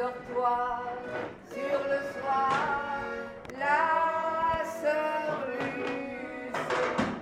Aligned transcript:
Endors-toi 0.00 0.80
sur 1.52 1.78
le 1.84 2.00
soir, 2.20 3.02
la 3.58 4.64
sœur 4.64 5.46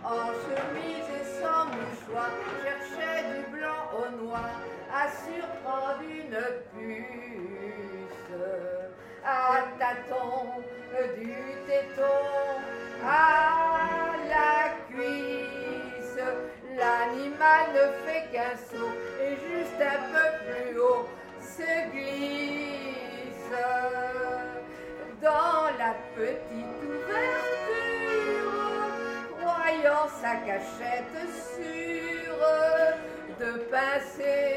en 0.04 0.26
chemise 0.44 1.08
et 1.10 1.26
sans 1.40 1.64
mouchoir, 1.66 2.30
cherchait 2.62 3.24
du 3.34 3.56
blanc 3.56 3.82
au 3.96 4.24
noir 4.24 4.50
à 4.94 5.08
surprendre 5.08 6.02
une 6.02 6.38
puce. 6.72 8.36
À 9.24 9.64
tâtons 9.78 10.62
du 11.16 11.34
téton 11.66 12.18
à 13.04 14.14
la 14.28 14.54
cuisse, 14.88 16.24
l'animal 16.76 17.64
ne 17.74 18.06
fait 18.06 18.24
qu'un 18.32 18.56
saut 18.56 18.94
et 19.20 19.30
juste 19.30 19.80
un 19.80 20.00
peu 20.12 20.26
plus 20.46 20.78
haut 20.78 21.06
se 21.56 21.90
glisse 21.92 23.52
dans 25.22 25.64
la 25.78 25.92
petite 26.14 26.80
ouverture, 26.82 28.52
croyant 29.38 30.08
sa 30.20 30.34
cachette 30.46 31.18
sûre 31.54 32.50
de 33.40 33.50
pincer 33.70 34.47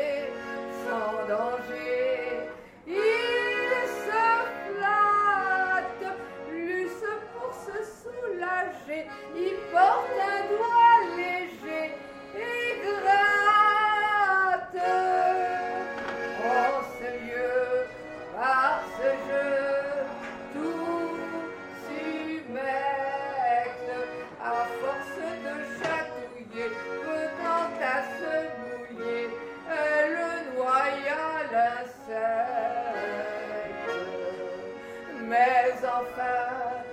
Mais 35.32 35.72
enfin, 35.86 36.84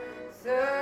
ce 0.44 0.78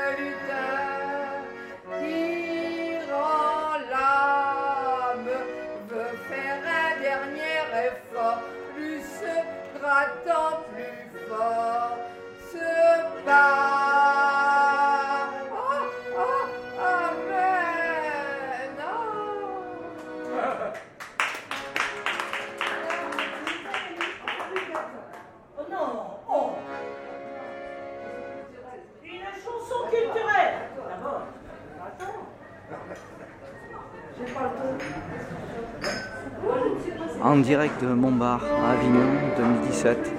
En 37.22 37.36
direct 37.36 37.82
de 37.82 37.88
Montbar 37.88 38.40
à 38.64 38.72
Avignon 38.72 39.08
2017 39.36 40.12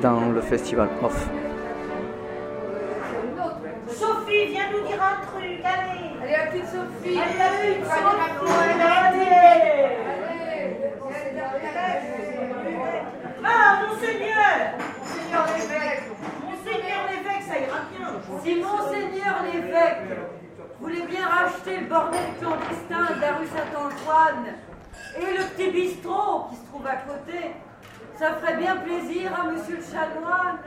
dans 0.00 0.30
le 0.30 0.40
festival 0.40 0.88
Off. 1.02 1.28
Sophie, 3.88 4.46
viens 4.46 4.70
nous 4.70 4.86
dire 4.86 5.02
un 5.02 5.26
truc, 5.26 5.60
allez 5.64 6.02
Allez, 6.22 6.32
la 6.32 6.46
petite 6.46 6.66
Sophie. 6.66 7.18
Allez, 7.18 7.38
la 7.38 7.48
petite 7.48 7.84
Allez, 7.84 8.14
Sophie, 8.30 8.52
allez. 9.02 9.22
allez 9.22 9.62
Allez. 10.32 10.72
Ah, 13.44 13.80
monseigneur 13.88 14.52
Monseigneur 15.00 15.44
l'évêque. 15.56 16.02
Monseigneur 16.44 17.00
l'évêque, 17.10 17.44
ça 17.48 17.56
ira 17.58 17.80
bien 17.90 18.08
Si 18.44 18.52
Monseigneur 18.60 19.34
l'évêque 19.52 20.02
voulait 20.80 21.06
bien 21.06 21.26
racheter 21.26 21.76
le 21.80 21.86
bordel 21.86 22.20
rue 22.40 22.71
Et 25.18 25.36
le 25.36 25.44
petit 25.44 25.70
bistrot 25.70 26.46
qui 26.50 26.56
se 26.56 26.66
trouve 26.66 26.86
à 26.86 26.96
côté, 26.96 27.52
ça 28.16 28.34
ferait 28.34 28.56
bien 28.56 28.76
plaisir 28.76 29.30
à 29.38 29.50
monsieur 29.50 29.76
le 29.76 29.82
chanoine. 29.82 30.58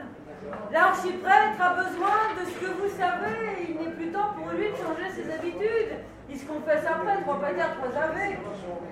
L'archiprêtre 0.72 1.59
a 1.59 1.70
besoin 1.74 2.36
de 2.40 2.46
ce 2.46 2.59
que 2.59 2.72
vous 2.74 2.90
savez. 2.98 3.68
Il 3.70 3.76
n'est 3.78 3.92
plus 3.92 4.12
temps 4.12 4.34
pour 4.36 4.52
lui 4.52 4.72
de 4.72 4.76
changer 4.76 5.09
ses 5.16 5.31
habitudes. 5.31 5.98
Il 6.30 6.40
se 6.40 6.46
confesse 6.46 6.84
après, 6.88 7.22
trois 7.22 7.40
pas 7.40 7.48
trois 7.52 8.02
ave. 8.02 8.38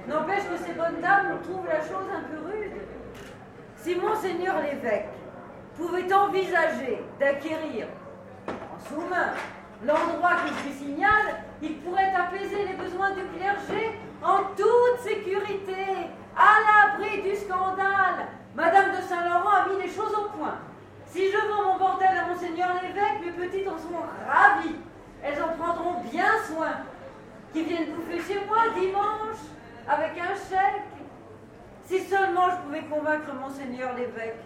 N'empêche 0.07 0.43
que 0.49 0.57
ces 0.65 0.73
bonnes 0.73 1.01
dames 1.01 1.39
trouvent 1.43 1.67
la 1.67 1.81
chose 1.81 2.07
un 2.15 2.21
peu 2.21 2.45
rude. 2.45 2.81
Si 3.77 3.95
Monseigneur 3.95 4.55
l'évêque 4.61 5.09
pouvait 5.75 6.11
envisager 6.13 7.03
d'acquérir 7.19 7.87
en 8.47 8.79
sous-main 8.87 9.33
l'endroit 9.85 10.35
que 10.35 10.49
je 10.49 10.69
lui 10.69 10.73
signale, 10.73 11.43
il 11.61 11.77
pourrait 11.79 12.13
apaiser 12.15 12.65
les 12.67 12.75
besoins 12.75 13.11
du 13.11 13.23
clergé 13.37 13.99
en 14.23 14.43
toute 14.55 14.99
sécurité, 15.01 16.09
à 16.37 16.95
l'abri 16.95 17.21
du 17.21 17.35
scandale. 17.35 18.27
Madame 18.55 18.91
de 18.91 19.01
Saint-Laurent 19.01 19.49
a 19.49 19.69
mis 19.69 19.81
les 19.81 19.89
choses 19.89 20.13
au 20.13 20.37
point. 20.37 20.59
Si 21.13 21.31
je 21.31 21.37
vends 21.37 21.73
mon 21.73 21.77
bordel 21.77 22.07
à 22.07 22.25
Monseigneur 22.25 22.69
l'évêque, 22.81 23.21
mes 23.23 23.31
petites 23.33 23.67
en 23.67 23.77
sont 23.77 24.01
ravies. 24.27 24.77
Elles 25.21 25.43
en 25.43 25.49
prendront 25.49 26.01
bien 26.11 26.31
soin. 26.47 26.71
Qui 27.53 27.65
viennent 27.65 27.91
bouffer 27.93 28.19
chez 28.19 28.43
moi 28.47 28.69
dimanche 28.75 29.43
avec 29.87 30.13
un 30.17 30.33
chèque. 30.33 30.81
Si 31.85 31.99
seulement 31.99 32.49
je 32.49 32.55
pouvais 32.65 32.81
convaincre 32.85 33.31
Monseigneur 33.39 33.93
l'évêque, 33.95 34.39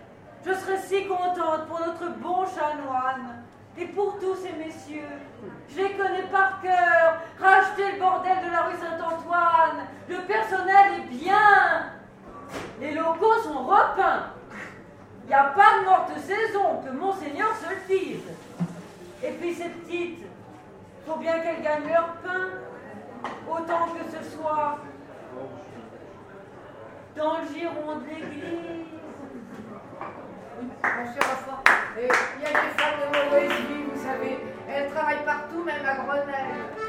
je 0.45 0.51
serais 0.51 0.79
si 0.79 1.07
contente 1.07 1.67
pour 1.69 1.79
notre 1.79 2.09
bon 2.17 2.45
chanoine 2.45 3.43
et 3.77 3.85
pour 3.85 4.19
tous 4.19 4.35
ces 4.35 4.51
messieurs. 4.51 5.21
Je 5.69 5.77
les 5.77 5.93
connais 5.93 6.23
par 6.23 6.59
cœur 6.61 7.21
le 7.39 7.99
bordel 7.99 8.37
de 8.45 8.51
la 8.51 8.63
rue 8.63 8.75
Saint-Antoine. 8.75 9.87
Le 10.09 10.17
personnel 10.27 10.99
est 10.99 11.15
bien. 11.15 11.93
Les 12.81 12.91
locaux 12.93 13.39
sont 13.43 13.63
repeints. 13.63 14.33
Il 15.27 15.31
n'y 15.31 15.35
a 15.35 15.43
pas 15.43 15.79
de 15.81 15.85
morte 15.85 16.17
saison, 16.19 16.81
que 16.85 16.89
Monseigneur 16.89 17.49
se 17.57 17.69
le 17.69 17.99
dise. 17.99 18.23
Et 19.21 19.31
puis 19.31 19.53
ces 19.53 19.67
petites, 19.67 20.25
faut 21.05 21.17
bien 21.17 21.39
qu'elles 21.39 21.61
gagnent 21.61 21.89
leur 21.89 22.13
pain, 22.23 22.47
autant 23.45 23.87
que 23.87 24.09
ce 24.09 24.23
soit 24.37 24.77
dans 27.17 27.39
le 27.39 27.47
giron 27.53 27.97
de 27.97 28.05
l'église. 28.05 28.85
Il 31.97 32.03
y 32.03 32.45
a 32.45 32.49
des 32.49 32.71
femmes 32.77 32.99
de 33.01 33.07
mauvaise 33.17 33.51
vous 33.93 34.01
savez. 34.01 34.37
Elles 34.69 34.89
travaillent 34.91 35.25
partout, 35.25 35.61
même 35.61 35.85
à 35.85 35.95
Grenelle. 35.95 36.86